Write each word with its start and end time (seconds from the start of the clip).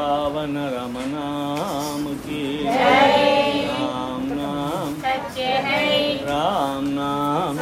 पावन 0.00 0.56
रम 0.74 0.94
नाम 1.06 2.04
की। 2.14 2.64
राम 2.64 4.22
नाम। 4.32 4.94
राम 6.28 6.84
नाम। 6.84 7.58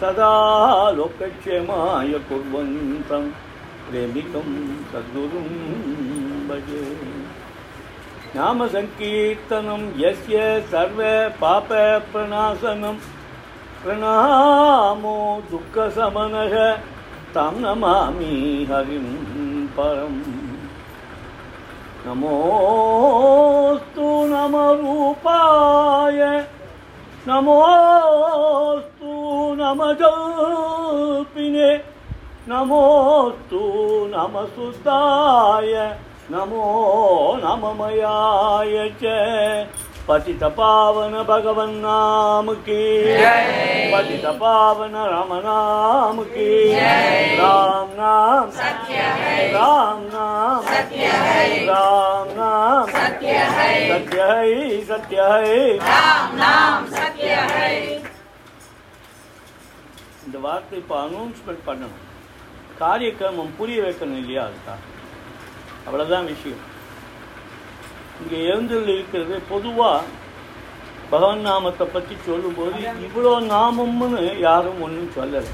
सदा 0.00 0.90
लोकक्षेमाय 0.90 2.08
कुर्वन्तं। 2.08 3.30
प्रेमिकं 3.90 4.66
सद्गुरुं 4.92 5.44
भजे। 6.48 6.96
பிரணாமோ 13.82 15.16
துக்க 15.50 15.86
சமனக 15.96 16.54
தம் 17.32 17.60
நமாமி 17.62 18.32
ஹரிம் 18.70 19.14
பரம் 19.76 20.20
நமோஸ்து 22.06 24.08
நம 24.32 24.64
ரூபாய 24.80 26.18
நமோஸ்து 27.26 29.14
நம 29.60 29.92
கல்பினே 30.02 31.72
நமோஸ்து 32.48 33.60
நம 34.12 34.42
சுத்தாய 34.54 35.74
நமோ 36.30 36.64
நமமயாய 37.42 38.74
नममयाय 40.09 40.09
च 40.09 40.09
पतितपावन 40.09 41.23
भगवन्नाम 41.23 42.53
की 42.53 43.13
पतितपावन 43.93 44.95
रम 44.95 45.33
नाम 45.33 46.23
की 46.23 46.73
राम 46.73 47.89
नाम 47.89 48.49
सत्य 48.49 48.93
है 48.93 49.51
राम 49.53 50.01
नाम 50.01 50.61
सत्य 50.61 51.05
है 51.05 51.65
राम 51.65 52.27
नाम 52.27 52.85
सत्य 52.87 53.27
है 53.27 53.89
सत्य 53.89 54.21
है 54.21 54.81
सत्य 54.85 55.21
है 55.21 55.77
राम 55.77 56.35
नाम 56.37 56.85
सत्य 56.85 57.35
है 57.51 58.03
இந்த 60.27 60.37
வார்த்தை 60.37 60.77
இப்போ 60.77 60.95
அனௌன்ஸ்மெண்ட் 61.01 61.65
பண்ணணும் 61.65 61.99
காரியக்கிரமம் 62.79 63.51
புரிய 63.57 63.81
வைக்கணும் 63.83 64.17
இல்லையா 64.17 64.43
அதுதான் 64.43 64.81
அவ்வளோதான் 65.87 66.25
விஷயம் 66.25 66.68
இங்கே 68.20 68.38
எழுந்தல் 68.52 68.90
இருக்கிறது 68.94 69.36
பொதுவாக 69.52 70.18
பகவன் 71.12 71.46
நாமத்தை 71.48 71.86
பற்றி 71.92 72.14
சொல்லும்போது 72.26 72.80
இவ்வளோ 73.06 73.32
நாமம்னு 73.54 74.20
யாரும் 74.46 74.82
ஒன்றும் 74.86 75.14
சொல்லலை. 75.16 75.52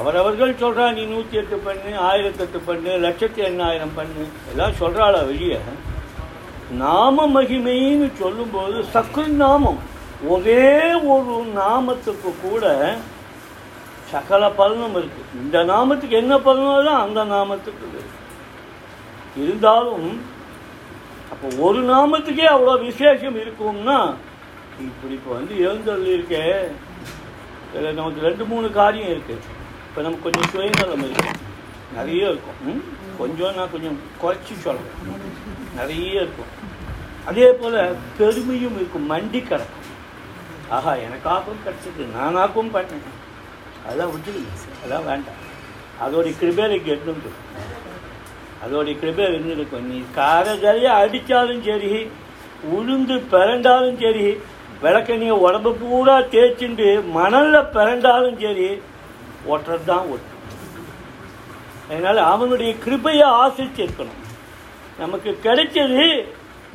அவரவர்கள் 0.00 0.60
சொல்றா 0.60 0.84
நீ 0.96 1.02
நூற்றி 1.12 1.36
எட்டு 1.40 1.56
பண்ணு 1.66 1.90
ஆயிரத்தெட்டு 2.08 2.58
பண்ணு 2.68 2.92
லட்சத்தி 3.06 3.40
எண்ணாயிரம் 3.48 3.96
பண்ணு 3.98 4.24
எல்லாம் 4.50 4.78
சொல்கிறாளா 4.80 5.20
வெளிய. 5.30 5.58
நாம 6.82 7.26
மகிமைன்னு 7.34 8.08
சொல்லும்போது 8.22 8.78
சக்குல் 8.94 9.34
நாமம். 9.44 9.80
ஒரே 10.34 10.64
ஒரு 11.14 11.34
நாமத்துக்கு 11.60 12.30
கூட 12.46 12.64
சகல 14.12 14.42
பலனும் 14.60 14.96
இருக்கு. 15.00 15.22
இந்த 15.42 15.58
நாமத்துக்கு 15.72 16.16
என்ன 16.22 16.34
பலனோ 16.46 16.94
அந்த 17.04 17.20
நாமத்துக்கு 17.36 17.84
இருக்கு. 17.92 18.18
இருந்தாலும் 19.42 20.08
அப்போ 21.32 21.48
ஒரு 21.58 21.80
நாமத்துக்கே 21.92 22.46
அவ்வளோ 22.54 22.80
விசேஷம் 22.84 23.36
இருக்கும்னா 23.36 24.14
இப்படி 24.80 25.12
இப்போ 25.12 25.34
வந்து 25.34 25.58
எழுந்தருள் 25.58 26.06
இருக்கே 26.06 26.44
இதில் 27.74 27.94
நமக்கு 27.94 28.20
ரெண்டு 28.20 28.44
மூணு 28.44 28.72
காரியம் 28.72 29.08
இருக்கு. 29.08 29.36
இப்போ 29.88 30.02
நமக்கு 30.02 30.30
கொஞ்சம் 30.30 30.50
சுயநலம் 30.50 31.10
இருக்கு. 31.10 31.30
நிறைய 31.94 32.28
இருக்கும். 32.28 32.58
ம்? 32.64 32.82
கொஞ்சம் 33.18 33.54
நான் 33.54 33.70
கொஞ்சம் 33.70 33.98
குறைச்சி 34.22 34.58
சொல்கிறேன் 34.58 35.20
நிறைய 35.76 36.10
இருக்கும். 36.10 36.52
அதே 37.24 37.52
போல் 37.52 37.96
பெருமையும் 38.18 38.76
இருக்கும். 38.76 39.10
மண்டி 39.10 39.42
கிடக்கும் 39.42 39.88
ஆஹா 40.68 40.94
எனக்காகவும் 40.94 41.62
கிடச்சிது. 41.66 42.04
நானாகவும் 42.18 42.74
பண்ணேன். 42.74 43.08
அதெல்லாம் 43.86 44.10
விட்டுருங்க 44.10 44.52
அதெல்லாம் 44.78 45.04
வேண்டாம். 45.04 45.40
அதோடைய 46.04 46.34
கிருபையில் 46.38 46.84
கெட்டுன்னு 46.86 47.30
அதோடைய 48.64 48.94
கிருபை 49.02 49.24
இருந்திருக்கும். 49.30 49.86
நீ 49.92 49.98
காரகரையை 50.18 50.90
அடித்தாலும் 51.02 51.62
சரி 51.68 51.92
உளுந்து 52.76 53.16
பிறண்டாலும் 53.34 54.00
சரி 54.02 54.26
விளக்கண்ணிய 54.82 55.32
உடம்பு 55.46 55.70
பூரா 55.80 56.16
தேய்ச்சிண்டு 56.34 56.86
மணலில் 57.16 57.70
பிறண்டாலும் 57.76 58.38
சரி 58.44 58.68
ஒட்டுறது 59.52 59.84
தான் 59.90 60.06
ஒட்டு. 60.14 60.30
அதனால் 61.88 62.20
அவனுடைய 62.32 62.72
கிருபையை 62.84 63.26
ஆசிரிச்சிருக்கணும் 63.42 64.20
நமக்கு 65.02 65.30
கிடைச்சது 65.44 66.06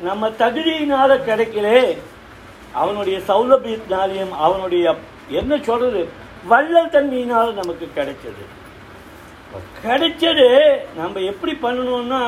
நம்ம 0.06 0.28
தகுதியினால் 0.42 1.24
கிடைக்கல. 1.28 1.68
அவனுடைய 2.80 3.18
சௌலபியத்தினாலையும் 3.28 4.34
அவனுடைய 4.46 4.84
என்ன 5.40 5.52
சொல்கிறது 5.68 6.02
வள்ளல் 6.50 6.92
தன்மையினால் 6.94 7.58
நமக்கு 7.60 7.86
கிடைச்சது. 7.96 8.44
கிடைச்சது 9.82 10.48
நம்ம 10.96 11.20
எப்படி 11.30 11.52
பண்ணணும்னா 11.62 12.22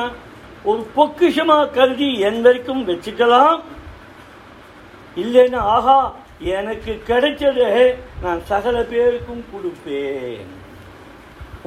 ஒரு 0.63 0.81
பொக்கிஷமாக 0.95 1.71
கருதி 1.71 2.07
என் 2.19 2.41
வரைக்கும் 2.41 2.87
வச்சுக்கலாம். 2.87 3.55
இல்லைன்னா 5.17 5.61
ஆஹா 5.75 5.99
எனக்கு 6.55 6.91
கிடைச்சது 7.07 7.67
நான் 8.23 8.41
சகல 8.51 8.75
பேருக்கும் 8.91 9.43
கொடுப்பேன். 9.53 10.49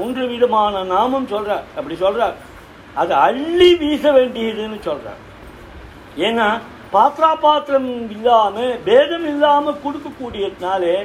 ஒன்று 0.03 0.23
விதமான 0.27 0.85
நாமம் 0.85 1.27
சொல்கிறார் 1.27 1.67
அப்படி 1.77 1.97
சொல்கிறார் 1.97 2.37
அது 3.03 3.13
அள்ளி 3.27 3.71
வீச 3.83 4.05
வேண்டியதுன்னு 4.13 4.79
சொல்கிறார் 4.83 5.21
ஏன்னா 6.29 6.49
பாத்திரா 6.95 7.31
பாத்திரம் 7.45 8.11
இல்லாமல் 8.17 8.75
பேதம் 8.87 9.27
இல்லாமல் 9.33 9.83
கொடுக்கக்கூடியதுனாலே 9.85 10.97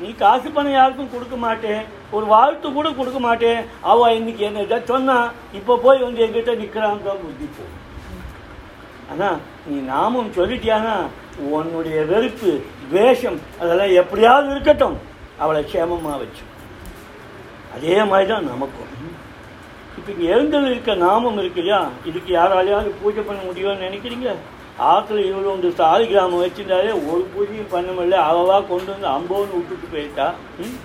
நீ 0.00 0.08
காசு 0.22 0.48
பணம் 0.56 0.76
யாருக்கும் 0.76 1.12
கொடுக்க 1.12 1.36
மாட்டேன். 1.44 1.82
ஒரு 2.16 2.26
வாழ்த்து 2.32 2.66
கூட 2.76 2.88
கொடுக்க 2.98 3.18
மாட்டேன். 3.26 3.60
அவ 3.90 4.10
இன்னைக்கு 4.18 4.42
என்ன 4.48 4.80
சொன்னான் 4.90 4.90
சொன்னா 4.92 5.76
போய் 5.84 6.04
வந்து 6.06 6.24
எங்கிட்ட 6.26 6.52
நிக்கிறான் 6.60 7.06
தான் 7.06 7.22
புத்தி. 7.22 7.46
போ 7.56 7.64
ஆனால் 9.12 9.38
நீ 9.68 9.76
நாமம் 9.94 10.34
சொல்லிட்டியானா 10.38 10.94
உன்னுடைய 11.56 11.98
வெறுப்பு 12.10 12.50
வேஷம் 12.94 13.38
அதெல்லாம் 13.60 13.94
எப்படியாவது 14.02 14.48
இருக்கட்டும். 14.54 14.96
அவளை 15.42 15.60
க்ஷேமமாக 15.70 16.20
வச்சு. 16.22 16.44
அதே 17.76 17.96
மாதிரி 18.10 18.28
தான் 18.32 18.48
நமக்கும். 18.52 18.92
இப்போ 19.98 20.10
இங்கே 20.14 20.26
எழுந்தல் 20.34 20.70
இருக்க 20.72 20.94
நாமம் 21.06 21.38
இருக்கு 21.42 21.60
இல்லையா 21.62 21.80
இதுக்கு 22.08 22.30
யாராலையாவது 22.38 22.90
பூஜை 23.00 23.22
பண்ண 23.28 23.40
முடியும்னு 23.48 23.86
நினைக்கிறீங்க? 23.88 24.28
ஆற்றுல 24.78 25.20
இவ்வளோ 25.28 25.50
ஒன்று 25.50 25.70
கிராமம் 26.08 26.42
வச்சுருந்தாலே 26.42 26.92
ஒரு 27.10 27.22
பூஜையும் 27.34 27.70
பண்ண 27.70 27.90
முடியல. 27.92 28.16
அவவா 28.30 28.66
கொண்டு 28.66 28.92
வந்து 28.92 29.06
அம்போன்னு 29.06 29.56
விட்டுட்டு 29.56 29.86
போயிட்டா 29.92 30.34
ம்? 30.58 30.76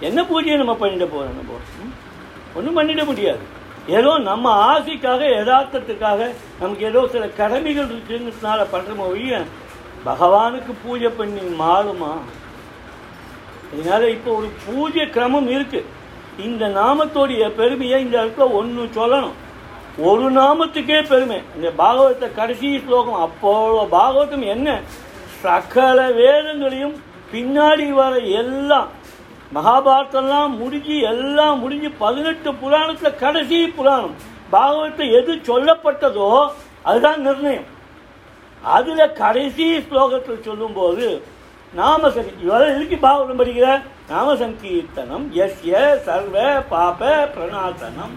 என்ன 0.00 0.22
பூஜையை 0.22 0.56
நம்ம 0.56 0.72
பண்ணிட 0.72 1.06
போகிறோம் 1.08 1.36
நம்ம? 1.36 1.58
ஒன்றும் 2.54 2.78
பண்ணிட 2.78 3.04
முடியாது. 3.04 3.44
ஏதோ 3.88 4.18
நம்ம 4.18 4.50
ஆசைக்காக 4.50 5.22
யதார்த்தத்துக்காக 5.30 6.20
நமக்கு 6.60 6.84
ஏதோ 6.84 7.08
சில 7.08 7.28
கடமைகள் 7.28 7.90
இருக்குங்கிறதுனால 7.90 8.66
பண்ணுறோமோ 8.72 9.06
ஒழிய 9.06 9.44
பகவானுக்கு 10.04 10.72
பூஜை 10.84 11.08
பண்ணி 11.08 11.40
மாறுமா? 11.58 12.12
இதனால் 13.72 14.08
இப்போ 14.08 14.30
ஒரு 14.34 14.48
பூஜை 14.66 15.10
கிரமம் 15.10 15.48
இருக்குது 15.48 15.90
இந்த 16.38 16.68
நாமத்தோடைய 16.68 17.54
பெருமையை 17.54 18.00
இந்த 18.00 18.22
இடத்துல 18.22 18.52
ஒன்று 18.52 18.88
சொல்லணும். 19.00 19.36
ஒரு 20.02 20.24
நாமத்துக்கே 20.36 20.96
பெருமை. 21.08 21.36
இந்த 21.56 21.68
பாகவத 21.80 22.28
கடைசி 22.34 22.68
ஸ்லோகம் 22.84 23.20
அப்போ 23.26 23.50
பாகவதம் 23.92 24.44
என்ன? 24.54 24.68
சகல 25.42 25.98
வேதங்களையும் 26.18 26.96
பின்னாடி 27.32 27.86
வர 27.98 28.14
எல்லாம் 28.40 28.88
மகாபாரதம்லாம் 29.54 30.56
முடிஞ்சு 30.60 30.96
எல்லாம் 31.12 31.60
முடிஞ்சு 31.62 31.90
பதினெட்டு 32.02 32.54
புராணத்தில் 32.54 33.20
கடைசி 33.22 33.58
புராணம். 33.76 34.16
பாகவத்தை 34.50 35.06
எது 35.18 35.32
சொல்லப்பட்டதோ 35.50 36.28
அதுதான் 36.82 37.22
நிர்ணயம். 37.26 37.70
அதில் 38.62 39.16
கடைசி 39.22 39.78
ஸ்லோகத்தில் 39.78 40.44
சொல்லும்போது 40.48 41.06
நாம 41.72 42.10
சங்கி 42.10 42.32
இவரை 42.42 42.68
இருக்கு 42.76 42.96
பாகவதம் 42.96 43.40
படிக்கிற? 43.40 43.68
நாம 44.08 44.34
சங்கீர்த்தனம் 44.34 45.26
எஸ்ய 45.44 45.96
சர்வ 46.06 46.62
பாப 46.68 47.00
பிரணாத்தனம் 47.34 48.14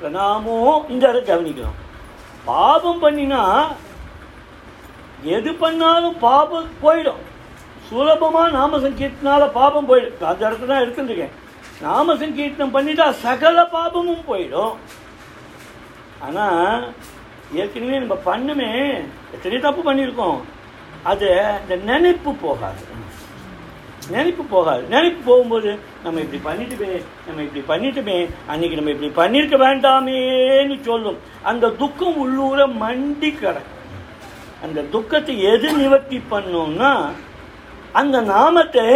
பிரணாமோ 0.00 0.56
இந்த 0.92 1.02
இடத்த 1.10 1.28
கவனிக்கணும். 1.30 1.78
பாபம் 2.50 3.02
பண்ணினா 3.02 3.42
எது 5.36 5.50
பண்ணாலும் 5.62 6.16
பாபம் 6.28 6.70
போயிடும். 6.84 7.22
சுலபமாக 7.88 8.54
நாம 8.58 8.78
சங்கீர்த்தனால 8.84 9.42
பாபம் 9.58 9.88
போயிடும். 9.90 10.16
அந்த 10.32 10.42
இடத்துல 10.48 10.70
தான் 10.72 10.82
எடுத்துருக்கேன் 10.84 11.36
நாம 11.86 12.14
சங்கீர்த்தனம் 12.22 12.74
பண்ணிட்டா 12.76 13.06
சகல 13.26 13.58
பாபமும் 13.74 14.26
போயிடும். 14.30 14.74
ஆனால் 16.26 16.82
ஏற்கனவே 17.60 18.00
நம்ம 18.02 18.16
பண்ணுமே 18.28 18.70
எத்தனையோ 19.34 19.60
தப்பு 19.66 19.82
பண்ணியிருக்கோம். 19.86 20.40
அது 21.10 21.28
இந்த 21.62 21.76
நினைப்பு 21.90 22.30
போகாது. 22.46 22.82
நினைப்பு 24.16 24.42
போகாது. 24.54 24.82
நினைப்பு 24.94 25.20
போகும்போது 25.28 25.70
நம்ம 26.04 26.20
இப்படி 26.24 26.40
பண்ணிட்டுமே 26.48 26.90
நம்ம 27.26 27.42
இப்படி 27.46 27.62
பண்ணிட்டுமே 27.72 28.18
அன்னைக்கு 28.50 28.78
நம்ம 28.78 28.92
இப்படி 28.94 29.10
பண்ணியிருக்க 29.20 29.58
வேண்டாமேன்னு 29.66 30.76
சொல்லும். 30.88 31.18
அந்த 31.50 31.72
துக்கம் 31.82 32.18
உள்ளூர 32.24 32.66
மண்டி 32.82 33.30
கிடக்கும். 33.40 33.78
அந்த 34.66 34.80
துக்கத்தை 34.94 35.34
எது 35.52 35.68
நிவர்த்தி 35.80 36.20
பண்ணோம்னா 36.32 36.92
அந்த 38.00 38.16
நாமத்தை 38.34 38.86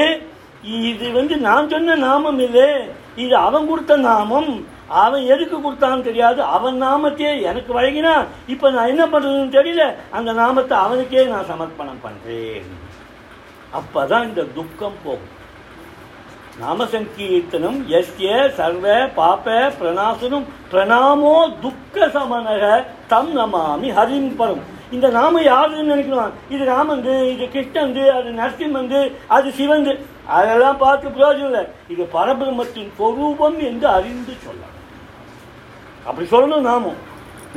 இது 0.91 1.07
வந்து 1.17 1.35
நான் 1.47 1.71
சொன்ன 1.73 1.97
நாமம் 2.09 2.39
இல்லை. 2.47 2.69
இது 3.23 3.35
அவன் 3.47 3.69
கொடுத்த 3.71 3.97
நாமம். 4.11 4.53
அவன் 5.03 5.25
எதுக்கு 5.35 5.57
கொடுத்தான்னு 5.57 6.07
தெரியாது. 6.09 6.41
அவன் 6.57 6.77
நாமத்தையே 6.85 7.31
எனக்கு 7.51 7.71
வழங்கினா 7.79 8.15
இப்போ 8.53 8.67
நான் 8.77 8.91
என்ன 8.93 9.05
பண்ணுறதுன்னு 9.13 9.57
தெரியல. 9.59 9.85
அந்த 10.19 10.31
நாமத்தை 10.41 10.75
அவனுக்கே 10.85 11.25
நான் 11.35 11.51
சமர்ப்பணம் 11.53 12.03
பண்ணுறேன் 12.07 12.67
அப்போ 13.79 14.00
தான் 14.11 14.26
இந்த 14.29 14.43
துக்கம் 14.56 14.99
போகும். 15.05 15.32
நாம 16.62 16.85
சங்கீர்த்தனம் 16.93 17.79
எஸ்ய 17.99 18.35
சர்வ 18.59 18.85
பாப 19.17 19.47
பிரணாசனம் 19.79 20.44
பிரணாமோ 20.73 21.32
துக்க 21.65 22.06
சமனக 22.17 22.65
தம் 23.12 23.32
நமாமி 23.38 23.88
ஹரிம் 23.97 24.31
பரம். 24.41 24.62
இந்த 24.97 25.06
நாமம் 25.17 25.47
யாருன்னு 25.53 25.91
நினைக்கலாம் 25.93 26.35
இது 26.55 26.62
ராமந்து 26.73 27.15
இது 27.32 27.44
கிருஷ்ணந்து 27.55 28.03
அது 28.19 28.29
நரசிம்மந்து 28.41 29.00
அது 29.37 29.49
சிவந்து. 29.59 29.94
அதெல்லாம் 30.37 30.79
பார்த்து 30.85 31.15
பிரயோஜனம் 31.17 31.50
இல்லை. 31.50 31.65
இது 31.94 32.03
பரபிரமத்தின் 32.15 32.94
பொரூபம் 33.00 33.59
என்று 33.70 33.88
அறிந்து 33.97 34.35
சொல்லலாம் 34.44 34.79
அப்படி 36.09 36.27
சொல்லணும் 36.35 36.69
நாமம் 36.70 37.00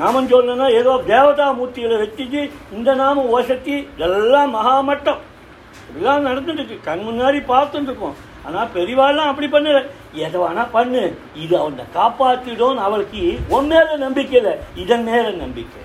நாமம் 0.01 0.31
சொல்லணும்னா 0.33 0.67
ஏதோ 0.79 0.91
தேவதா 1.13 1.45
மூர்த்திகளை 1.59 1.95
வச்சுட்டு 2.01 2.41
இந்த 2.75 2.89
நாமம் 3.03 3.31
ஓசத்தி 3.37 3.75
இதெல்லாம் 3.95 4.51
மகாமட்டம். 4.57 5.21
இதெல்லாம் 5.89 6.25
நடந்துட்டு 6.25 6.53
இருக்கு. 6.53 6.79
கண் 6.83 6.99
முன்னாடி 6.99 7.39
பார்த்துட்டு 7.51 7.81
இருக்கோம். 7.81 8.15
ஆனா 8.45 8.63
பெரியவாள்லாம் 8.63 9.31
அப்படி 9.31 9.47
பண்ணல. 9.47 9.89
எதை 10.13 10.41
வேணா 10.41 10.67
பண்ணு. 10.71 11.17
இது 11.35 11.59
அவனை 11.59 11.83
காப்பாற்றிடும் 11.95 12.75
அவளுக்கு 12.75 13.39
உன் 13.49 13.67
மேல 13.67 13.95
நம்பிக்கை 13.95 14.39
இல்லை. 14.39 14.57
இதன் 14.75 15.03
மேல 15.03 15.29
நம்பிக்கை. 15.29 15.81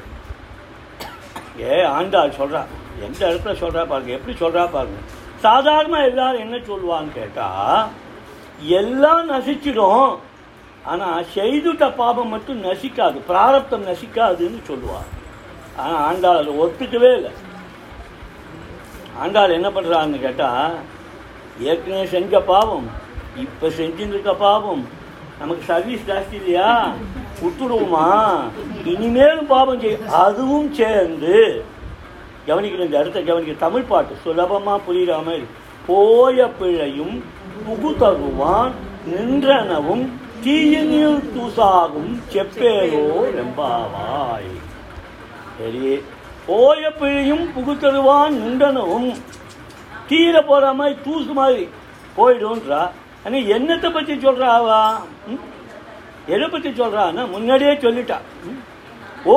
ஏ 1.60 1.82
ஆண்டாள் 1.82 2.30
சொல்றா. 2.30 2.64
எந்த 3.00 3.28
இடத்துல 3.28 3.48
சொல்றா 3.48 3.86
பாருங்க. 3.86 4.12
எப்படி 4.12 4.38
சொல்றா 4.38 4.68
பாருங்க. 4.72 4.98
சாதாரண 5.38 6.04
எல்லாரும் 6.04 6.40
என்ன 6.40 6.56
சொல்லுவான்னு 6.56 7.12
கேட்டா 7.12 7.88
எல்லாம் 8.62 9.30
நசிச்சிடும். 9.30 10.18
ஆனா 10.84 11.20
செய்துட்ட 11.34 11.94
பாபம் 11.94 12.28
மட்டும் 12.28 12.64
நசிக்காது. 12.64 13.20
பிராரப்தம் 13.26 13.86
நசிக்காதுன்னு 13.86 14.62
சொல்லுவார் 14.62 15.20
ஆனா 15.76 15.94
ஆண்டாள் 15.94 16.36
அதை 16.36 16.58
ஒத்துக்கவே 16.58 17.14
இல்லை. 17.14 17.30
ஆண்டாள் 19.20 19.50
என்ன 19.50 19.68
பண்றான்னு 19.70 20.18
கேட்டால் 20.20 20.74
ஏற்கனவே 21.66 22.06
செஞ்ச 22.06 22.40
பாவம் 22.44 22.86
இப்போ 23.36 23.66
செஞ்சுருக்க 23.78 24.32
பாவம் 24.38 24.82
நமக்கு 25.40 25.62
சர்வீஸ் 25.64 26.08
ஜாஸ்தி 26.08 26.34
இல்லையா? 26.36 26.70
விட்டுடுவோமா? 27.42 28.06
இனிமேலும் 28.84 29.46
பாவம் 29.46 29.80
செய் 29.80 29.96
அதுவும் 30.20 30.72
சேர்ந்து 30.74 31.36
கவனிக்கிற 32.46 32.84
இந்த 32.84 32.98
அடுத்த 32.98 33.18
கவனிக்கிற 33.20 33.56
தமிழ் 33.58 33.88
பாட்டு 33.88 34.14
சுலபமாக 34.24 34.84
புரியுற 34.86 35.16
மாதிரி 35.22 35.46
போய 35.86 36.46
பிழையும் 36.58 37.16
புகுதருவான் 37.66 38.74
நின்றனவும் 39.06 40.04
தீயினில் 40.44 41.20
தூசாகும் 41.34 42.12
செப்பேரோ 42.32 43.04
நம்பாவாய் 43.36 44.52
சரி. 45.58 45.84
போய 46.46 46.82
பிழையும் 47.00 47.44
புகுத்தருவான் 47.54 48.34
நுண்டனவும் 48.42 49.10
தீர 50.08 50.34
போற 50.42 50.72
மாதிரி 50.78 50.94
தூசு 51.04 51.32
மாதிரி 51.40 51.64
போயிடும்ன்றா. 52.16 52.80
ஆனா 53.24 53.38
என்னத்தை 53.56 53.88
பற்றி 53.92 54.14
சொல்றா 54.24 54.48
அவா 54.60 54.80
ம்? 55.32 55.42
எதை 56.34 56.46
பற்றி 56.48 56.70
சொல்றான்னா 56.70 57.22
முன்னாடியே 57.34 57.74
சொல்லிட்டா. 57.84 58.18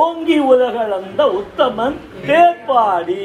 ஓங்கி 0.00 0.38
உலகளந்த 0.50 1.22
உத்தமன் 1.40 1.96
பேர்பாடி 2.26 3.22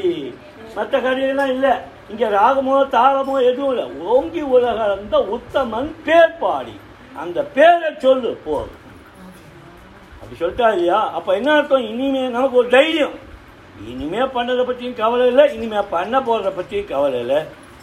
மற்ற 0.76 0.94
கதையெல்லாம் 1.00 1.52
இல்லை. 1.54 1.72
இங்க 2.10 2.24
ராகமோ 2.38 2.76
தாளமோ 2.96 3.34
எதுவும் 3.50 3.72
இல்லை. 3.72 3.86
ஓங்கி 4.14 4.42
உலகளந்த 4.56 5.16
உத்தமன் 5.36 5.90
பேர்பாடி 6.06 6.74
அந்த 7.16 7.38
பேரை 7.56 7.90
சொல்லு 7.98 8.30
போதும் 8.44 8.78
அப்படி 10.20 10.36
சொல்லிட்டா 10.40 10.68
இல்லையா? 10.74 11.00
அப்ப 11.16 11.28
என்ன 11.36 11.50
அர்த்தம்? 11.54 11.88
இனிமே 11.92 12.22
நமக்கு 12.28 12.56
ஒரு 12.56 12.68
தைரியம். 12.68 13.16
இனிமே 13.90 14.22
பண்ணதை 14.36 14.62
பற்றியும் 14.66 15.00
கவலை 15.00 15.26
இல்லை 15.32 15.44
இனிமே 15.56 15.80
பண்ண 15.94 16.14
போகிறத 16.26 16.50
பற்றியும் 16.58 16.90
கவலை 16.92 17.18
இல்லை. 17.24 17.40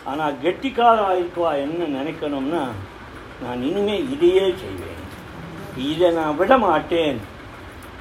ஆனால் 0.10 0.38
கெட்டிக்காரம் 0.44 1.10
ஆயிருக்குவா 1.10 1.52
என்ன 1.64 1.88
நினைக்கணும்னா 1.98 2.64
நான் 3.44 3.64
இனிமே 3.70 3.96
இதையே 4.14 4.46
செய்வேன். 4.62 5.04
இதை 5.90 6.08
நான் 6.20 6.38
விட 6.40 6.54
மாட்டேன். 6.66 7.20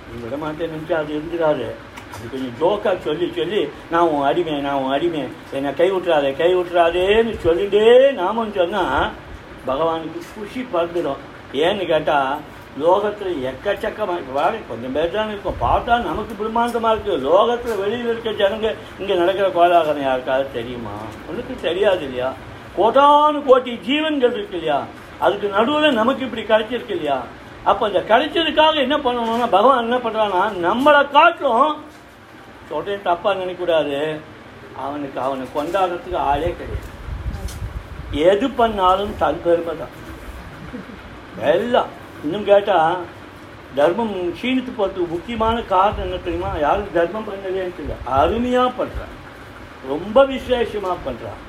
நீ 0.08 0.16
விட 0.24 0.36
மாட்டேன்னு 0.44 0.98
அது 1.02 1.12
இருந்துடாது 1.18 1.68
அது 2.14 2.28
கொஞ்சம் 2.32 2.54
ஜோக்கா 2.60 2.92
சொல்லி 3.06 3.26
சொல்லி 3.38 3.60
நான் 3.90 4.10
உன் 4.12 4.26
அடிமை 4.28 4.54
நான் 4.66 4.78
உன் 4.82 4.94
அடிமை 4.96 5.22
என்னை 5.56 5.70
கை 5.80 5.88
விட்டுறாதே 5.94 6.30
கை 6.38 6.48
விட்டுறாதேன்னு 6.54 7.32
சொல்லிட்டே 7.44 7.82
நாமன்னு 8.20 8.54
சொன்னால் 8.60 9.10
பகவானுக்கு 9.66 10.20
குஷி 10.34 10.62
பறந்துடும் 10.74 11.20
ஏன்னு 11.64 11.84
கேட்டால் 11.92 12.32
லோகத்தில் 12.82 13.34
எக்கச்சக்கமாக 13.50 14.20
இப்போ 14.20 14.68
கொஞ்சம் 14.70 14.94
பேர் 14.96 15.14
தான் 15.16 15.32
இருக்கும். 15.32 15.58
பார்த்தா 15.64 15.94
நமக்கு 16.08 16.32
பிரம்மாண்டமாக 16.40 16.92
இருக்குது 16.94 17.24
லோகத்தில் 17.28 17.80
வெளியில் 17.82 18.10
இருக்க 18.12 18.30
ஜனங்க 18.40 18.68
இங்கே 19.00 19.14
நடக்கிற 19.22 19.46
கோலாகலம் 19.56 20.06
யாருக்காவது 20.08 20.56
தெரியுமா? 20.58 20.94
உனக்கு 21.30 21.54
தெரியாது 21.66 22.02
இல்லையா? 22.08 22.30
கோட்டானு 22.78 23.38
கோட்டி 23.48 23.72
ஜீவன்கள் 23.88 24.36
இருக்கு 24.38 24.58
இல்லையா? 24.60 24.80
அதுக்கு 25.26 25.48
நடுவில் 25.56 25.98
நமக்கு 26.00 26.26
இப்படி 26.26 26.44
கிடைச்சிருக்கு 26.50 26.96
இல்லையா? 26.96 27.18
அப்போ 27.70 27.84
இந்த 27.90 28.00
கிடைச்சதுக்காக 28.10 28.76
என்ன 28.86 28.96
பண்ணணும்னா 29.06 29.48
பகவான் 29.56 29.84
என்ன 29.86 29.98
பண்ணுறான்னா 30.04 30.42
நம்மளை 30.66 31.00
காட்டும் 31.16 31.72
சொல்கிறேன் 32.70 33.06
தப்பாக 33.08 33.38
நினைக்கக்கூடாது. 33.40 33.98
அவனுக்கு 34.84 35.18
அவனை 35.26 35.44
கொண்டாடுறதுக்கு 35.56 36.18
ஆளே 36.30 36.50
கிடையாது. 36.58 36.90
எது 38.30 38.46
பண்ணாலும் 38.58 39.14
தன் 39.22 39.40
பெருமை 39.46 39.74
தான் 39.80 39.96
எல்லாம். 41.54 41.90
இன்னும் 42.24 42.48
கேட்டால் 42.50 42.96
தர்மம் 43.78 44.14
க்ஷீணித்து 44.36 44.72
போகிறதுக்கு 44.72 45.14
முக்கியமான 45.14 45.56
காரணம் 45.74 46.04
என்ன 46.06 46.18
தெரியுமா? 46.26 46.50
யாரும் 46.64 46.96
தர்மம் 46.96 47.26
பண்ணலேன்னு 47.28 47.76
தெரியல 47.78 47.98
அருமையாக 48.20 48.70
பண்ணுறான் 48.78 49.14
ரொம்ப 49.92 50.24
விசேஷமாக 50.32 50.96
பண்ணுறான் 51.06 51.42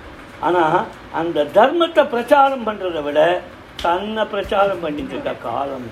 ஆனால் 0.48 0.78
அந்த 1.22 1.48
தர்மத்தை 1.58 2.04
பிரச்சாரம் 2.14 2.68
பண்ணுறதை 2.68 3.02
விட 3.08 3.20
தன்னை 3.86 4.24
பிரச்சாரம் 4.34 4.84
பண்ணிட்டு 4.86 5.14
இருக்க 5.16 5.34
காலம். 5.48 5.90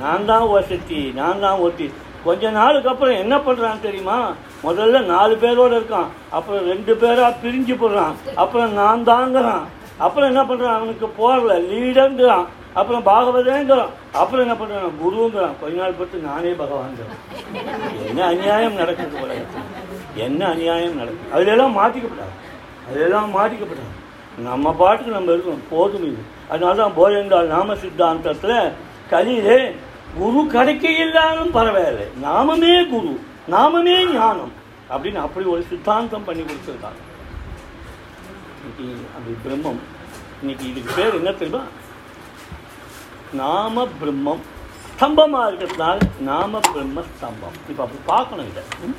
நான் 0.00 0.28
தான் 0.30 0.46
வசதி 0.54 1.02
நான் 1.20 1.42
தான் 1.44 1.62
ஒத்தி 1.66 1.86
கொஞ்ச 2.24 2.50
நாளுக்கு 2.56 2.90
அப்புறம் 2.90 3.20
என்ன 3.22 3.34
பண்ணுறான் 3.46 3.84
தெரியுமா? 3.86 4.18
முதல்ல 4.66 4.98
நாலு 5.12 5.34
பேரோட 5.44 5.72
இருக்கான். 5.78 6.10
அப்புறம் 6.36 6.66
ரெண்டு 6.72 6.92
பேராக 7.02 7.38
பிரிஞ்சு 7.42 7.74
போடுறான் 7.82 8.14
அப்புறம் 8.42 8.76
நான் 8.80 9.08
தாங்கிறான். 9.12 9.64
அப்புறம் 10.04 10.28
என்ன 10.30 10.42
பண்ணுறான் 10.42 10.76
அவனுக்கு 10.76 11.06
போகல. 11.20 11.58
லீடங்கிறான். 11.58 12.46
அப்புறம் 12.80 13.06
பாகவதேங்கிறான். 13.06 13.92
அப்புறம் 14.12 14.44
என்ன 14.44 14.54
பண்ணுறான் 14.60 14.92
குருங்கிறான். 15.02 15.60
கொஞ்ச 15.60 15.76
நாள் 15.80 15.98
பட்டு 15.98 16.18
நானே 16.18 16.50
பகவான்கிறான் 16.50 17.16
என்ன 18.06 18.20
அநியாயம் 18.24 18.74
நடக்குது 18.74 19.16
போல 19.20 19.32
என்ன 20.14 20.46
அநியாயம் 20.46 20.96
நடக்குது? 21.00 21.32
அதிலெல்லாம் 21.34 21.76
மாட்டிக்கப்படாது. 21.78 22.34
அதிலெல்லாம் 22.88 23.34
மாட்டிக்கப்படாது. 23.36 23.92
நம்ம 24.42 24.72
பாட்டுக்கு 24.72 25.12
நம்ம 25.12 25.32
இருக்கணும் 25.32 25.66
போதும் 25.70 26.04
இது. 26.04 26.22
அதனால 26.48 26.74
தான் 26.76 26.96
போயங்கால் 26.96 27.52
நாம 27.54 27.74
சித்தாந்தத்தில் 27.74 28.72
கலியிலே 29.10 29.58
குரு 30.18 30.46
கிடைக்க 30.46 30.88
இல்லாலும் 30.90 31.50
பரவாயில்லை. 31.50 32.06
நாமமே 32.24 32.74
குரு. 32.88 33.12
நாமமே 33.50 33.96
ஞானம். 34.12 34.52
அப்படின்னு 34.90 35.20
அப்படி 35.26 35.46
ஒரு 35.46 35.62
சித்தாந்தம் 35.68 36.24
பண்ணி 36.24 36.42
கொடுத்துருக்காங்க. 36.42 37.02
அப்படி 39.16 39.34
பிரம்மம். 39.44 39.82
இன்னைக்கு 40.42 40.68
இதுக்கு 40.68 40.92
பேர் 40.96 41.14
என்ன 41.14 41.30
தெரியுமா? 41.32 41.62
நாம 43.32 43.86
பிரம்மம். 44.00 44.42
ஸ்தம்பமாக 44.92 45.48
இருக்கிறதுனால 45.48 45.98
நாம 46.20 46.60
பிரம்ம 46.72 47.02
ஸ்தம்பம். 47.10 47.56
இப்போ 47.68 47.82
அப்படி 47.82 48.00
பார்க்கணும் 48.06 48.48
இதை. 48.48 48.62
ம்? 48.86 48.96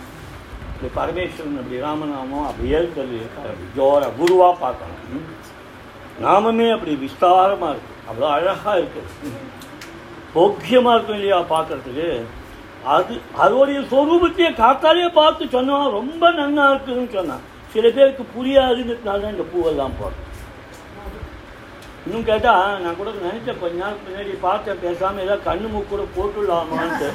இப்படி 0.71 0.89
பரமேஸ்வரன் 0.95 1.57
அப்படி 1.57 1.79
ராமநாமம் 1.79 2.47
அப்படி 2.47 2.69
ஏற்கல் 2.69 3.13
இருக்கார். 3.19 3.49
அப்படி 3.49 3.67
ஜோர 3.75 4.09
குருவாக 4.19 4.55
பார்க்கணும். 4.59 5.27
நாமமே 6.21 6.71
அப்படி 6.71 6.95
விஸ்தாரமாக 6.95 7.71
இருக்கு. 7.71 7.93
அவ்வளோ 8.09 8.27
அழகாக 8.37 8.77
இருக்கு. 8.77 9.01
போக்கியமாக 10.33 10.95
இருக்கும் 10.95 11.15
இல்லையா 11.15 11.39
பார்க்கறதுக்கு? 11.53 12.09
அது 12.85 13.13
அதோடைய 13.43 13.79
சொரூபத்தையே 13.91 14.49
காத்தாலே 14.61 15.13
பார்த்து 15.13 15.49
சொன்னால் 15.49 15.91
ரொம்ப 15.91 16.31
நன்னா 16.31 16.65
இருக்குதுன்னு 16.71 17.13
சொன்னான் 17.17 17.43
சில 17.73 17.89
பேருக்கு 17.89 18.23
புரியாதுங்கிறதுனால 18.35 19.21
தான் 19.21 19.35
இந்த 19.35 19.45
பூவெல்லாம் 19.53 19.97
போடுறோம். 19.99 20.22
இன்னும் 22.05 22.25
கேட்டால் 22.29 22.81
நான் 22.83 22.97
கூட 22.99 23.09
நினச்சேன் 23.25 23.59
கொஞ்ச 23.59 23.75
நாள் 23.81 24.01
பின்னாடி 24.05 24.33
பார்த்தேன் 24.45 24.81
பேசாமல் 24.85 25.23
ஏதாவது 25.25 25.45
கண்ணு 25.49 25.67
மூக்கூட 25.73 26.03
போட்டுடலாமான்ட்டு. 26.15 27.09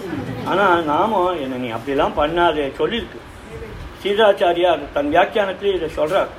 ஆனால் 0.50 0.84
நாமும் 0.90 1.40
என்னை 1.44 1.56
நீ 1.64 1.70
அப்படிலாம் 1.78 2.14
பண்ணாதே 2.20 2.66
சொல்லியிருக்கு 2.78 3.18
சீதாச்சாரியார் 4.02 4.86
தன் 4.94 5.12
வியாக்கியானத்திலே 5.14 5.74
இதை 5.78 5.88
சொல்கிறார் 5.98 6.30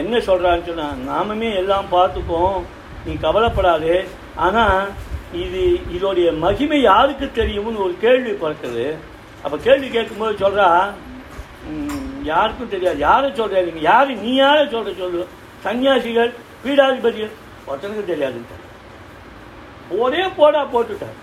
என்ன 0.00 0.16
சொல்கிறான்னு 0.28 0.66
சொன்னால் 0.68 1.02
நாமமே 1.10 1.50
எல்லாம் 1.60 1.90
பார்த்துப்போம் 1.96 2.58
நீ 3.06 3.12
கவலைப்படாதே. 3.26 3.98
ஆனால் 4.46 4.80
இது 5.44 5.62
இதோடைய 5.96 6.28
மகிமை 6.44 6.80
யாருக்கு 6.90 7.26
தெரியும்னு 7.40 7.84
ஒரு 7.86 7.94
கேள்வி 8.04 8.32
பிறக்குது. 8.42 8.86
அப்போ 9.44 9.56
கேள்வி 9.66 9.88
கேட்கும்போது 9.96 10.42
சொல்கிறா 10.44 10.68
யாருக்கும் 12.30 12.72
தெரியாது. 12.72 12.98
யாரை 13.08 13.28
சொல்கிற 13.38 13.62
நீங்கள் 13.68 13.86
யார்? 13.90 14.10
நீ 14.24 14.32
யாரை 14.44 14.64
சொல்கிற 14.74 14.92
சொல்லு? 15.02 15.22
சன்னியாசிகள் 15.64 16.32
பீடாதிபதிகள் 16.64 17.36
ஒருத்தனுக்கு 17.68 18.10
தெரியாதுன்ட்டார். 18.12 18.64
ஒரே 19.98 20.22
போடா 20.36 20.64
போட்டுட்டார். 20.64 21.18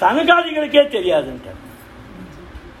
சனகாதிகளுக்கே 0.00 0.82
தெரியாதுன்ட்டார். 0.96 1.60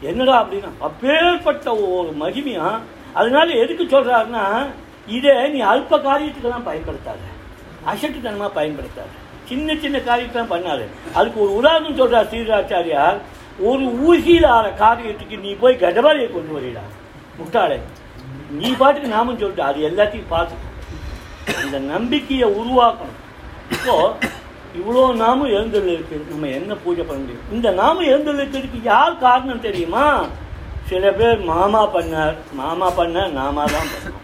என்னடா 0.00 0.42
அப்படின்னா 0.42 0.70
அப்பேற்பட்ட 0.78 1.76
ஒரு 1.76 2.16
மகிமையா? 2.20 2.78
அதனால 3.12 3.52
எதுக்கு 3.52 3.84
சொல்றாருன்னா 3.84 4.66
இதை 5.06 5.50
நீ 5.50 5.62
அல்ப 5.62 5.98
காரியத்துக்கெல்லாம் 6.08 6.68
பயன்படுத்தாத. 6.70 7.18
அசட்டுத்தனமாக 7.86 8.50
பயன்படுத்தாத. 8.54 9.08
சின்ன 9.44 9.76
சின்ன 9.76 9.98
காரியத்தான் 9.98 10.52
பண்ணாது. 10.52 10.84
அதுக்கு 11.14 11.40
ஒரு 11.40 11.54
உதாரணம் 11.54 11.96
சொல்கிறார் 11.96 12.30
ஸ்ரீராச்சாரியார். 12.30 13.18
ஒரு 13.60 13.84
ஊசியில் 14.06 14.46
ஆற 14.46 14.72
காரியத்துக்கு 14.78 15.40
நீ 15.40 15.54
போய் 15.54 15.82
கடவாரியை 15.84 16.32
கொண்டு 16.32 16.52
வரீடா 16.56 16.84
முட்டாளே. 17.38 17.78
நீ 18.50 18.74
பாட்டுக்கு 18.76 19.08
நாமும் 19.08 19.38
சொல்லிட்டு 19.38 19.62
அது 19.62 19.88
எல்லாத்தையும் 19.90 20.32
பார்த்துக்கோ. 20.34 20.68
அந்த 21.62 21.78
நம்பிக்கையை 21.92 22.48
உருவாக்கணும். 22.60 23.20
இப்போ 23.74 23.94
இவ்வளோ 24.78 25.02
நாமும் 25.22 25.52
எழுந்தல் 25.56 25.90
நம்ம 26.30 26.48
என்ன 26.58 26.72
பூஜை 26.84 27.02
பண்ண 27.04 27.20
முடியும்? 27.20 27.46
இந்த 27.56 27.68
நாம 27.82 28.02
எழுந்தள்ளிருக்கிறதுக்கு 28.12 28.80
யார் 28.92 29.22
காரணம் 29.26 29.64
தெரியுமா? 29.68 30.06
சில 30.90 31.12
பேர் 31.20 31.38
மாமா 31.52 31.82
பண்ணார் 31.94 32.36
மாமா 32.60 32.88
பண்ணார் 32.98 33.32
நாமா 33.38 33.62
தான் 33.74 33.88
பண்ணோம் 33.92 34.22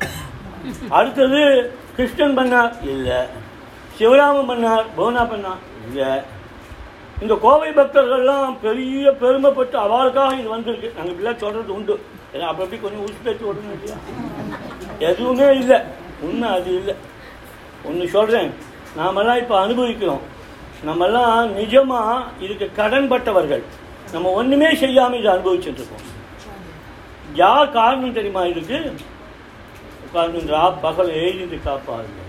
அடுத்தது 0.99 1.41
கிருஷ்ணன் 1.97 2.37
பண்ணார் 2.39 2.75
இல்லை. 2.93 3.21
சிவராமன் 3.97 4.51
பண்ணார் 4.51 4.85
பவுனா 4.99 5.23
பண்ணார் 5.33 5.63
இல்லை. 5.87 6.11
இந்த 7.23 7.35
கோவை 7.45 7.71
பக்தர்கள்லாம் 7.79 8.55
பெரிய 8.67 9.11
பெருமைப்பட்டு 9.23 9.77
அவளுக்காக 9.85 10.39
இது 10.41 10.49
வந்திருக்கு. 10.55 10.89
நாங்கள் 10.97 11.13
இப்படிலாம் 11.15 11.43
சொல்கிறது 11.43 11.73
உண்டு. 11.79 11.95
ஏன்னா 12.35 12.47
அப்படி 12.51 12.65
அப்படி 12.65 12.81
கொஞ்சம் 12.85 13.03
ஊசி 13.07 13.19
பேச்சு 13.27 13.45
விடணும் 13.49 13.75
இல்லையா? 13.77 13.97
எதுவுமே 15.11 15.49
இல்லை. 15.63 15.79
உண்மை 16.27 16.49
அது 16.59 16.71
இல்லை. 16.81 16.95
ஒன்று 17.89 18.07
சொல்கிறேன் 18.17 18.51
நாமெல்லாம் 18.97 19.41
இப்போ 19.43 19.55
அனுபவிக்கிறோம். 19.65 20.23
நம்மெல்லாம் 20.89 21.53
நிஜமாக 21.59 22.15
இதுக்கு 22.45 22.67
கடன்பட்டவர்கள். 22.81 23.63
நம்ம 24.13 24.31
ஒன்றுமே 24.41 24.71
செய்யாமல் 24.83 25.21
இதை 25.21 25.31
அனுபவிச்சுட்டுருக்கோம் 25.35 26.09
யார் 27.43 27.75
காரணம் 27.77 28.17
தெரியுமா 28.19 28.43
இதுக்கு? 28.53 28.79
உட்கார்ந்து 30.07 30.41
ரா 30.55 30.65
பகல் 30.85 31.13
எழுதிட்டு 31.21 31.59
காப்பாருங்க. 31.69 32.21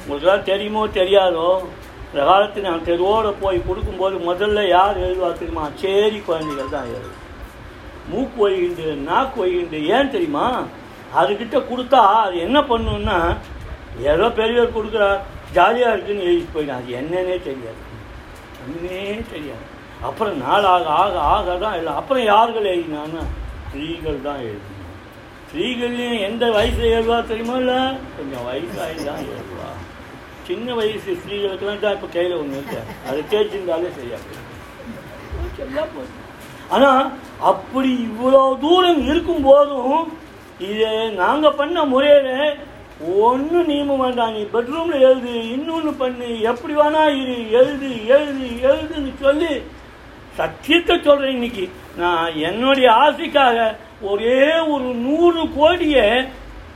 உங்களுக்குலாம் 0.00 0.48
தெரியுமோ 0.50 0.82
தெரியாதோ? 1.00 1.48
இந்த 2.08 2.20
காலத்து 2.28 2.60
நான் 2.66 2.84
தெருவோடு 2.88 3.30
போய் 3.42 3.58
கொடுக்கும்போது 3.68 4.16
முதல்ல 4.28 4.60
யார் 4.68 5.02
எழுதுவா 5.04 5.30
தெரியுமா? 5.40 5.64
சேரி 5.82 6.18
குழந்தைகள் 6.28 6.74
தான் 6.76 6.90
எழுது. 6.96 7.14
மூக்கு 8.10 8.38
ஒய்கிண்டு 8.46 8.86
நாக்கு 9.08 9.36
ஒய்கிண்டு 9.44 9.80
ஏன் 9.96 10.12
தெரியுமா? 10.14 10.46
அதுக்கிட்ட 11.20 11.56
கொடுத்தா 11.70 12.02
அது 12.24 12.36
என்ன 12.46 12.58
பண்ணுன்னா 12.70 13.18
ஏதோ 14.12 14.26
பெரியவர் 14.38 14.76
கொடுக்குறார். 14.76 15.20
ஜாலியாக 15.56 15.94
இருக்குன்னு 15.94 16.26
எழுதிட்டு 16.28 16.54
போயிடும் 16.54 16.78
அது 16.78 16.96
என்னன்னே 17.00 17.36
தெரியாது. 17.48 17.80
ஒன்றுமே 18.62 18.98
தெரியாது. 19.34 19.66
அப்புறம் 20.08 20.36
நாள் 20.44 20.66
ஆக 20.72 20.88
ஆக 21.02 21.14
ஆக 21.34 21.56
தான் 21.62 21.76
இல்லை 21.78 21.92
அப்புறம் 22.00 22.24
யார்கள் 22.32 22.72
எழுதினான்னா 22.74 23.22
ஸ்திரீகள் 23.68 24.26
தான் 24.26 24.42
எழுதினாங்க 24.48 24.76
ஸ்திரீகள்லையும் 25.48 26.24
எந்த 26.28 26.44
வயசில் 26.56 26.92
எழுதுவா 26.96 27.18
தெரியுமா 27.30 27.56
இல்லை? 27.62 27.78
கொஞ்சம் 28.16 28.44
வயசாகி 28.48 29.00
தான் 29.08 29.22
எழுதுவா. 29.34 29.70
சின்ன 30.48 30.74
வயசு 30.80 31.16
ஸ்திரீகளுக்கெல்லாம் 31.20 31.82
தான் 31.84 31.96
இப்போ 31.96 32.08
கையில் 32.14 32.38
ஒன்று 32.40 32.58
இருக்கு. 32.58 32.80
அதை 33.08 33.20
தேய்ச்சிருந்தாலே 33.32 33.90
சரியாக 33.98 34.22
போயிடும் 35.94 36.24
ஆனால் 36.76 37.04
அப்படி 37.50 37.90
இவ்வளோ 38.08 38.42
தூரம் 38.64 39.02
இருக்கும் 39.10 39.46
போதும் 39.48 40.06
இதை 40.68 40.90
நாங்கள் 41.22 41.58
பண்ண 41.60 41.84
முறையில் 41.92 42.32
ஒன்றும் 43.22 43.68
நீம 43.70 43.96
வேண்டாம் 43.96 44.32
நீ 44.36 44.42
பெட்ரூமில் 44.54 45.04
எழுது 45.08 45.32
இன்னொன்று 45.54 45.92
பண்ணு 46.00 46.28
எப்படி 46.50 46.74
வேணா 46.78 47.02
இரு 47.20 47.36
எழுது 47.60 47.90
எழுது 48.16 48.46
எழுதுன்னு 48.70 49.12
சொல்லி. 49.20 49.52
சத்தியத்தை 50.38 50.94
சொல்கிறேன் 50.98 51.36
இன்னைக்கு. 51.36 51.64
நான் 52.00 52.36
என்னுடைய 52.48 52.88
ஆசைக்காக 53.04 53.58
ஒரே 54.10 54.40
ஒரு 54.74 54.88
நூறு 55.04 55.42
கோடியை 55.56 56.04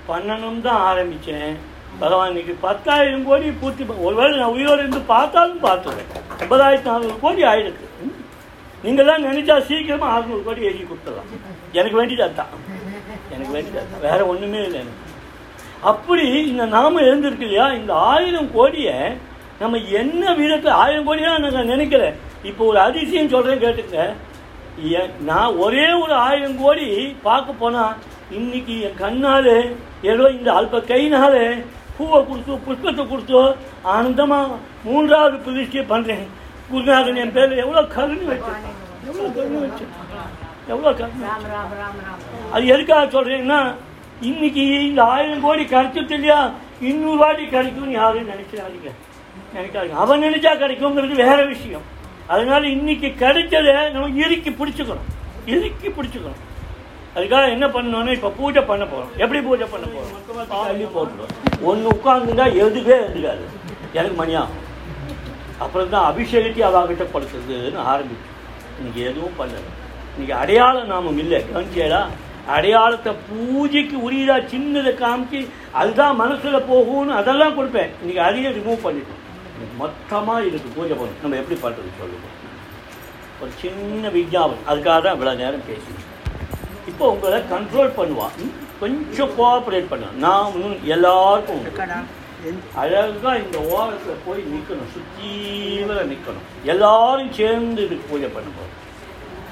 பண்ணணும் 0.09 0.65
தான் 0.67 0.81
ஆரம்பித்தேன் 0.89 1.53
பகவான் 2.01 2.31
இன்னைக்கு 2.31 2.55
பத்தாயிரம் 2.65 3.27
கோடி 3.29 3.49
பூர்த்தி 3.61 3.85
ஒருவேளை 4.07 4.35
நான் 4.39 4.55
உயிரோடு 4.57 4.83
இருந்து 4.85 5.03
பார்த்தாலும் 5.13 5.65
பார்த்துருவேன் 5.67 6.11
ஐம்பதாயிரத்தி 6.41 6.91
நானூறு 6.91 7.17
கோடி 7.25 7.43
ஆயிடுச்சு 7.51 7.89
நீங்கள் 8.85 9.09
தான் 9.11 9.27
நினச்சா 9.29 9.57
சீக்கிரமாக 9.69 10.15
அறுநூறு 10.15 10.43
கோடி 10.47 10.69
எழுதி 10.71 10.85
கொடுத்துடலாம். 10.85 11.29
எனக்கு 11.79 11.99
வேண்டியதாக 12.01 12.33
தான் 12.33 12.53
எனக்கு 13.33 13.53
வேண்டியதாக 13.57 13.87
தான் 13.93 14.05
வேறு 14.07 14.25
ஒன்றுமே 14.33 14.63
இல்லை 14.67 14.81
எனக்கு. 14.85 15.11
அப்படி 15.83 16.27
இந்த 16.45 16.65
நாம 16.73 17.01
எழுந்திருக்கு 17.03 17.47
இல்லையா? 17.47 17.67
இந்த 17.73 17.93
ஆயிரம் 18.09 18.51
கோடியை 18.53 18.97
நம்ம 19.61 19.79
என்ன 19.97 20.23
விதத்தில் 20.35 20.79
ஆயிரம் 20.81 21.07
கோடியாக 21.07 21.51
நான் 21.51 21.73
நினைக்கிறேன் 21.73 22.17
இப்போ 22.45 22.63
ஒரு 22.65 22.79
அதிசயம் 22.81 23.29
சொல்றேன் 23.29 23.63
கேட்டுங்க 23.63 23.99
என்- 24.93 25.17
நான் 25.25 25.57
ஒரே 25.59 25.87
ஒரு 26.03 26.15
ஆயிரம் 26.23 26.59
கோடி 26.59 26.87
பார்க்க 27.23 27.53
போனா 27.55 27.83
இன்னைக்கு 28.31 28.75
என் 28.81 29.01
கண்ணாலே 29.01 29.59
ஏதோ 30.05 30.25
இந்த 30.31 30.51
அல்ப 30.53 30.81
கைனாலே 30.87 31.45
பூவை 31.97 32.21
கொடுத்து 32.23 32.53
புஷ்பத்தை 32.65 33.05
கொடுத்து 33.07 33.41
ஆனந்தமா 33.93 34.39
மூன்றாவது 34.85 35.37
பிரதிஷ்டை 35.39 35.83
பண்றேன். 35.87 36.25
குருநாதன் 36.71 37.21
என் 37.23 37.35
பேர்ல 37.35 37.63
எவ்வளவு 37.63 37.93
கருணை 37.95 38.25
வச்சேன் 38.29 38.63
எவ்வளவு 39.09 39.31
கருணை 39.37 39.59
வச்சேன் 39.65 39.93
எவ்வளவு 40.69 40.95
கருணை 40.95 41.29
அது 42.53 42.65
எதுக்காக 42.75 43.05
சொல்றேன்னா 43.15 43.61
இன்னைக்கு 44.29 44.65
இந்த 44.89 45.01
ஆயிரம் 45.13 45.45
கோடி 45.47 45.65
கிடைச்சது 45.75 46.15
இல்லையா? 46.19 46.39
இன்னொரு 46.91 47.19
வாட்டி 47.23 47.45
கிடைக்கும்னு 47.55 47.99
யாரும் 48.01 48.31
நினைக்கிறாதீங்க 48.33 48.91
நினைக்காதீங்க. 49.57 49.97
அவன் 50.03 50.25
நினைச்சா 50.27 50.53
கிடைக்குங்கிறது 50.63 51.15
வேற 51.25 51.39
விஷயம். 51.55 51.85
அதனால 52.33 52.63
இன்னைக்கு 52.77 53.09
கிடைச்சதை 53.23 53.75
நம்ம 53.95 54.09
இறுக்கி 54.25 54.51
பிடிச்சுக்கணும். 54.61 55.09
இறுக்கி 55.55 55.89
பிடிச்சுக்கணும். 55.99 56.43
அதுக்காக 57.17 57.47
என்ன 57.55 57.67
பண்ணணும்னா 57.73 58.13
இப்போ 58.17 58.31
பூஜை 58.37 58.61
பண்ண 58.69 58.85
போகிறோம் 58.91 59.11
எப்படி 59.23 59.41
பூஜை 59.49 59.67
பண்ண 59.73 59.87
போகிறோம் 59.95 60.53
தள்ளி 60.53 60.87
போட்டுடும் 60.95 61.33
ஒன்று 61.71 61.89
உட்காந்துருந்தா 61.95 62.47
எதுவே 62.65 62.97
எழுதுக்காது 63.07 63.45
எனக்கு 63.99 64.17
மணியாகும் 64.21 64.61
அப்புறம் 65.65 65.93
தான் 65.95 66.07
அபிஷேகத்தை 66.11 66.63
அவாகிட்ட 66.69 67.05
படுத்துறதுன்னு 67.15 67.81
ஆரம்பிச்சு 67.93 68.31
இன்னைக்கு 68.79 69.01
எதுவும் 69.11 69.37
பண்ணல. 69.41 69.67
இன்னைக்கு 70.13 70.35
அடையாள 70.43 70.77
நாமம் 70.93 71.21
இல்லை. 71.25 71.41
கவனிச்சேடா 71.51 72.01
அடையாளத்தை 72.55 73.13
பூஜைக்கு 73.29 73.97
உரியதா 74.07 74.37
சின்னதை 74.53 74.93
காமிச்சு 75.03 75.41
அதுதான் 75.81 76.21
மனசுல 76.21 76.61
போகும்னு 76.71 77.19
அதெல்லாம் 77.21 77.57
கொடுப்பேன். 77.59 77.93
இன்னைக்கு 78.01 78.23
அதையும் 78.29 78.57
ரிமூவ் 78.59 78.85
பண்ணிட்டோம். 78.87 79.21
இன்னைக்கு 79.55 79.77
மொத்தமா 79.83 80.35
இருக்கு 80.49 80.71
பூஜை 80.77 80.95
பண்ணணும் 80.95 81.23
நம்ம 81.25 81.39
எப்படி 81.43 81.59
பண்றது 81.65 81.93
சொல்லுங்க 82.01 82.29
ஒரு 83.43 83.53
சின்ன 83.63 84.11
விஞ்ஞாபனம் 84.17 84.67
அதுக்காக 84.71 84.99
தான் 85.05 85.15
இவ்வளோ 85.17 85.37
நேரம் 85.43 85.69
பேசி 85.69 85.93
இப்போ 86.91 87.05
உங்களை 87.13 87.39
கண்ட்ரோல் 87.55 87.97
பண்ணுவான்? 87.99 88.37
கொஞ்சம் 88.81 89.33
கோஆப்ரேட் 89.39 89.91
பண்ணுவான் 89.93 90.21
நான் 90.25 90.53
இன்னும் 90.55 90.85
எல்லாருக்கும் 90.95 91.59
உண்டு. 91.59 91.83
அழகா 92.83 93.33
இந்த 93.43 93.59
ஓரத்துல 93.75 94.15
போய் 94.25 94.41
நிக்கணும். 94.53 94.93
சுத்தீவிர 94.95 95.99
நிக்கணும். 96.13 96.47
எல்லாரும் 96.73 97.35
சேர்ந்து 97.39 97.83
இதுக்கு 97.87 98.09
பூஜை 98.11 98.31
பண்ண 98.37 98.49
போறோம் 98.57 98.79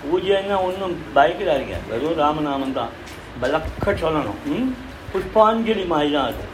பூஜைன்னா 0.03 0.57
ஒன்றும் 0.67 0.97
பயக்கிறாருங்க 1.17 1.77
வெறும் 1.91 2.19
ராமநாமம் 2.23 2.73
தான். 2.73 2.93
பலக்க 3.43 3.95
சொல்லணும். 4.03 4.41
ம்? 4.47 4.69
புஷ்பாஞ்சலி 5.13 5.87
மாதிரி 5.87 6.11
தான் 6.13 6.29
அது. 6.31 6.45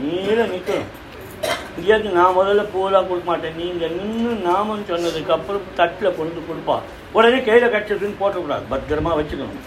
நீர 0.00 0.38
நிற்கணும் 0.54 0.90
இங்கேருந்து 1.78 2.10
நான் 2.10 2.36
முதல்ல 2.36 2.62
பூவெல்லாம் 2.72 3.08
கொடுக்க 3.08 3.30
மாட்டேன். 3.30 3.56
நீங்கள் 3.56 3.94
நின்று 3.98 4.32
நாமம் 4.48 4.88
சொன்னதுக்கப்புறம் 4.88 5.68
தட்டில் 5.76 6.16
கொண்டு 6.16 6.40
கொடுப்பா. 6.48 6.76
உடனே 7.12 7.38
கையில் 7.42 7.72
கட்சதுன்னு 7.74 8.20
போட்டக்கூடாது. 8.20 8.64
பத்திரமா 8.70 9.12
வச்சுக்கணும். 9.18 9.60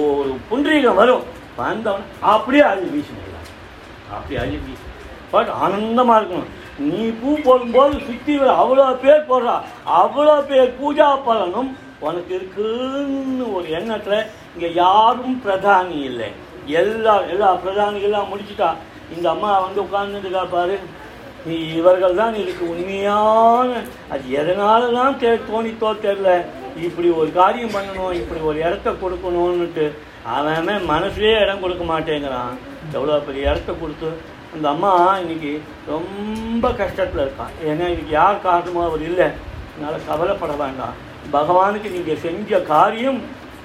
ஒரு 0.00 0.32
புன்றீகம் 0.50 0.94
வரும். 0.94 1.24
வந்தவன் 1.56 2.06
அப்படியே 2.20 2.62
அள்ளி 2.62 2.88
வீசினாங்க 2.94 3.40
அப்படி 4.14 4.36
அள்ளி 4.42 4.58
வீசி 4.66 4.86
பட் 5.32 5.50
ஆனந்தமாக 5.64 6.20
இருக்கணும். 6.20 6.50
நீ 6.78 7.02
பூ 7.20 7.30
போடும்போது 7.44 7.94
சுற்றி 8.06 8.34
அவ்வளோ 8.38 8.86
பேர் 9.04 9.28
போடுறா. 9.30 9.56
அவ்வளோ 10.00 10.36
பேர் 10.50 10.76
பூஜா 10.80 11.08
பலனும் 11.26 11.70
உனக்கு 12.06 12.32
இருக்குன்னு 12.38 13.44
ஒரு 13.56 13.68
எண்ணத்தில் 13.78 14.26
இங்கே 14.54 14.70
யாரும் 14.82 15.36
பிரதானி 15.44 15.98
இல்லை. 16.10 16.28
எல்லா 16.80 17.14
எல்லா 17.32 17.48
பிரதானிகள்லாம் 17.62 18.30
முடிச்சுட்டா 18.32 18.70
இந்த 19.14 19.26
அம்மா 19.34 19.50
வந்து 19.64 19.80
உட்கார்ந்துட்டுக்கா 19.86 20.44
பாரு. 20.56 20.76
நீ 21.46 21.56
இவர்கள் 21.78 22.20
தான் 22.20 22.38
இதுக்கு 22.42 22.64
உண்மையான 22.74 23.70
அது 24.12 24.24
எதனால 24.40 24.82
தான் 24.98 25.18
தே 25.22 25.32
தோணித்தோ 25.48 25.90
தெரில. 26.04 26.28
இப்படி 26.86 27.08
ஒரு 27.20 27.30
காரியம் 27.40 27.74
பண்ணணும் 27.74 28.18
இப்படி 28.20 28.40
ஒரு 28.50 28.58
இடத்த 28.66 28.90
கொடுக்கணும்னுட்டு 29.02 29.86
அவன் 30.36 30.88
மனசுலேயே 30.92 31.34
இடம் 31.44 31.62
கொடுக்க 31.64 31.84
மாட்டேங்கிறான். 31.90 32.54
எவ்வளோ 32.96 33.18
பெரிய 33.26 33.50
இடத்த 33.50 33.72
கொடுத்து 33.80 34.10
அந்த 34.54 34.66
அம்மா 34.74 34.92
இன்னைக்கு 35.22 35.52
ரொம்ப 35.92 36.66
கஷ்டத்தில் 36.80 37.24
இருக்கான் 37.24 37.54
ஏன்னா 37.68 37.86
இன்னைக்கு 37.92 38.14
யார் 38.20 38.44
காரணமோ 38.46 38.82
அவர் 38.88 39.02
இல்லை. 39.10 39.28
அதனால் 39.72 40.06
கவலைப்பட 40.10 40.54
வேண்டாம். 40.62 40.96
பகவானுக்கு 41.32 41.90
நீங்கள் 41.90 42.16
செஞ்ச 42.16 42.60
காரியம் 42.64 43.20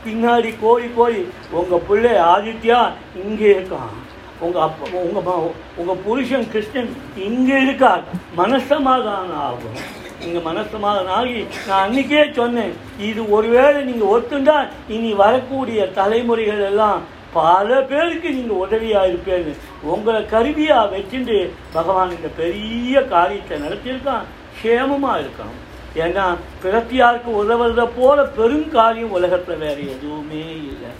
பின்னாடி 0.06 0.52
கோழி 0.62 0.88
கோழி 0.96 1.22
உங்கள் 1.52 1.86
பிள்ளை 1.88 2.14
ஆதித்யா 2.28 2.80
இங்கே 3.24 3.50
இருக்கான் 3.54 3.96
உங்கள் 4.42 4.62
அப்பா 4.62 4.86
உங்கள் 5.00 5.48
உங்கள் 5.78 6.04
புருஷன் 6.06 6.50
கிருஷ்ணன் 6.52 6.92
இங்கே 7.24 7.58
இருக்கார் 7.62 8.04
மனசமாதானம் 8.38 9.40
ஆகும். 9.40 9.80
நீங்கள் 10.20 10.46
மனசமாதானம் 10.46 11.16
ஆகி 11.18 11.38
நான் 11.68 11.84
அன்னைக்கே 11.86 12.32
சொன்னேன் 12.34 12.74
இது 13.00 13.30
ஒருவேளை 13.30 13.84
நீங்கள் 13.84 14.08
ஒத்துண்டா 14.08 14.58
இனி 14.88 15.14
வரக்கூடிய 15.14 15.88
தலைமுறைகள் 15.92 16.64
எல்லாம் 16.64 17.00
பல 17.34 17.82
பேருக்கு 17.84 18.30
நீங்கள் 18.34 18.58
உதவியாக 18.58 19.08
இருப்பேன்னு 19.08 19.54
உங்களை 19.84 20.26
கருவியாக 20.26 20.92
வச்சுட்டு 20.96 21.38
பகவான் 21.74 22.12
இந்த 22.12 22.28
பெரிய 22.36 23.02
காரியத்தை 23.06 23.58
நடத்தியிருக்கான். 23.60 24.26
க்ஷேமமாக 24.56 25.20
இருக்கணும் 25.20 25.60
ஏன்னா 26.04 26.26
பிறப்பியாருக்கு 26.64 27.30
உதவுறத 27.42 27.84
போல 27.98 28.18
பெருங்காரியம் 28.38 29.16
உலகத்தில் 29.18 29.62
வேறு 29.64 29.84
எதுவுமே 29.96 30.44
இல்லை. 30.72 30.92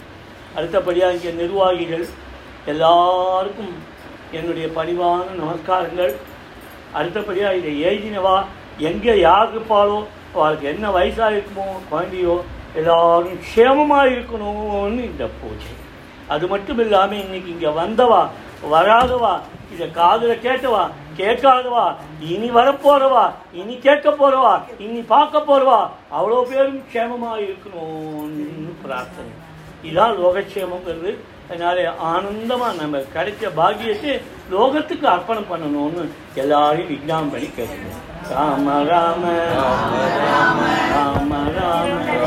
அடுத்தபடியாக 0.56 1.16
இங்கே 1.16 1.32
நிர்வாகிகள் 1.40 2.06
எல்லாருக்கும் 2.72 3.74
என்னுடைய 4.38 4.66
பணிவான 4.78 5.26
நமஸ்காரங்கள். 5.42 6.12
அடுத்தபடியாக 6.98 7.58
இதை 7.60 7.74
எழுதினவா 7.88 8.36
எங்கே 8.88 9.14
யார் 9.28 9.52
இருப்பாளோ 9.54 9.98
அவளுக்கு 10.34 10.66
என்ன 10.72 10.86
வயசாக 10.96 11.36
இருக்குமோ 11.36 11.66
குழந்தையோ 11.92 12.34
எல்லாரும் 12.80 13.38
க்ஷேமமாக 13.46 14.10
இருக்கணும்னு 14.14 15.02
இந்த 15.10 15.24
பூஜை. 15.40 15.72
அது 16.34 16.44
மட்டும் 16.52 16.80
இல்லாமல் 16.84 17.22
இன்னைக்கு 17.24 17.50
இங்கே 17.54 17.70
வந்தவா 17.80 18.22
வராதவா 18.74 19.34
இதை 19.74 19.86
காதில் 20.00 20.42
கேட்டவா 20.46 20.82
கேட்காதவா? 21.20 21.84
இனி 22.32 22.48
வரப்போறவா? 22.50 23.24
இனி 23.52 23.74
கேட்க 23.78 24.10
போறவா 24.10 24.54
இனி 24.78 25.00
பார்க்க 25.14 25.48
போறவா 25.48 25.80
அவ்வளோ 26.18 26.38
பேரும் 26.50 26.82
க்ஷேமமாக 26.92 27.44
இருக்கணும்னு 27.46 28.72
பிரார்த்தனை. 28.84 29.32
இதான் 29.88 30.16
லோகக்ஷேமங்கிறது. 30.22 31.12
அதனால 31.50 31.78
ஆனந்தமாக 32.10 32.72
நம்ம 32.80 32.98
கிடைச்ச 33.14 33.42
பாக்கியத்தை 33.54 34.12
லோகத்துக்கு 34.52 35.06
அர்ப்பணம் 35.14 35.50
பண்ணணும்னு 35.50 36.04
எல்லாரையும் 36.34 36.88
விஜயம் 36.88 37.30
பண்ணி 37.30 37.48
கேட்கணும் 37.58 37.98
ராம. 38.32 38.66
ராம 38.90 39.24
ராம. 39.54 40.60
ராம 40.94 41.32
ராம. 41.58 42.18